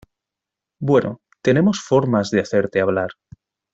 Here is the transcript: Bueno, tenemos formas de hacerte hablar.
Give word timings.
Bueno, 0.81 1.19
tenemos 1.43 1.79
formas 1.79 2.31
de 2.31 2.39
hacerte 2.41 2.81
hablar. 2.81 3.11